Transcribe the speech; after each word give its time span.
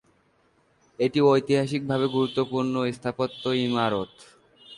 এটি 0.99 1.19
ঐতিহাসিকভাবে 1.27 2.05
গুরুত্বপূর্ণ 2.15 2.73
স্থাপত্য 2.97 3.43
ইমারত। 3.65 4.11